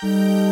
Música 0.00 0.47